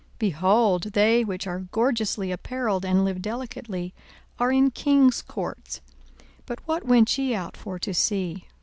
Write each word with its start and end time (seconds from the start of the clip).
Behold, 0.17 0.93
they 0.93 1.23
which 1.23 1.45
are 1.45 1.59
gorgeously 1.71 2.31
apparelled, 2.31 2.83
and 2.83 3.05
live 3.05 3.21
delicately, 3.21 3.93
are 4.39 4.51
in 4.51 4.71
kings' 4.71 5.21
courts. 5.21 5.79
42:007:026 6.17 6.25
But 6.47 6.67
what 6.67 6.85
went 6.87 7.15
ye 7.19 7.35
out 7.35 7.55
for 7.55 7.77
to 7.77 7.93
see? 7.93 8.47